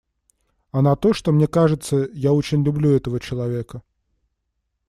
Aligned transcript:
А 0.71 0.81
на 0.81 0.95
то, 0.95 1.13
что, 1.13 1.31
мне 1.31 1.45
кажется, 1.45 2.09
я 2.11 2.33
очень 2.33 2.63
люблю 2.63 2.89
этого 2.89 3.19
человека. 3.19 3.83